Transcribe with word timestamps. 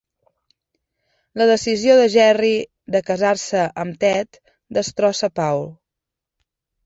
La 1.41 1.45
decisió 1.49 1.97
de 1.99 2.07
Jerry 2.13 2.49
de 2.95 3.01
casar-se 3.09 3.65
amb 3.83 3.99
Ted 4.05 4.41
destrossa 4.79 5.29
Paul. 5.41 5.65